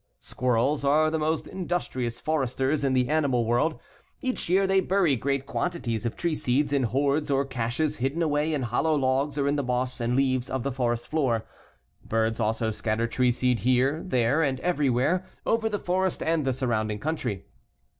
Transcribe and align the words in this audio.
Squirrels 0.17 0.83
are 0.83 1.11
the 1.11 1.19
most 1.19 1.47
industrious 1.47 2.19
foresters 2.19 2.83
in 2.83 2.93
the 2.93 3.07
animal 3.07 3.45
world. 3.45 3.79
Each 4.19 4.49
year 4.49 4.65
they 4.65 4.79
bury 4.79 5.15
great 5.15 5.45
quantities 5.45 6.07
of 6.07 6.15
tree 6.15 6.33
seeds 6.33 6.73
in 6.73 6.81
hoards 6.85 7.29
or 7.29 7.45
caches 7.45 7.97
hidden 7.97 8.23
away 8.23 8.51
in 8.51 8.63
hollow 8.63 8.95
logs 8.95 9.37
or 9.37 9.47
in 9.47 9.57
the 9.57 9.63
moss 9.63 10.01
and 10.01 10.15
leaves 10.15 10.49
of 10.49 10.63
the 10.63 10.71
forest 10.71 11.07
floor. 11.07 11.45
Birds 12.03 12.39
also 12.39 12.71
scatter 12.71 13.05
tree 13.05 13.29
seed 13.31 13.59
here, 13.59 14.01
there, 14.03 14.41
and 14.41 14.59
everywhere 14.61 15.23
over 15.45 15.69
the 15.69 15.77
forests 15.77 16.23
and 16.23 16.45
the 16.45 16.51
surrounding 16.53 16.97
country. 16.97 17.45